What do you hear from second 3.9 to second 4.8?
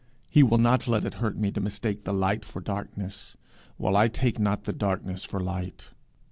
I take not the